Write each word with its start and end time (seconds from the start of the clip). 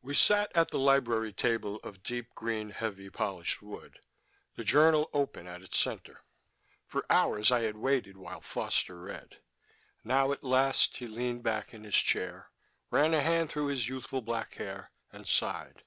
We 0.00 0.14
sat 0.14 0.50
at 0.56 0.70
the 0.70 0.78
library 0.78 1.30
table 1.34 1.76
of 1.84 2.02
deep 2.02 2.34
green, 2.34 2.70
heavy, 2.70 3.10
polished 3.10 3.60
wood, 3.60 4.00
the 4.54 4.64
journal 4.64 5.10
open 5.12 5.46
at 5.46 5.60
its 5.60 5.78
center. 5.78 6.22
For 6.86 7.04
hours 7.10 7.52
I 7.52 7.60
had 7.60 7.76
waited 7.76 8.16
while 8.16 8.40
Foster 8.40 8.98
read. 9.02 9.42
Now 10.04 10.32
at 10.32 10.42
last 10.42 10.96
he 10.96 11.06
leaned 11.06 11.42
back 11.42 11.74
in 11.74 11.84
his 11.84 11.96
chair, 11.96 12.48
ran 12.90 13.12
a 13.12 13.20
hand 13.20 13.50
through 13.50 13.68
the 13.68 13.82
youthful 13.82 14.22
black 14.22 14.54
hair, 14.54 14.90
and 15.12 15.28
sighed. 15.28 15.84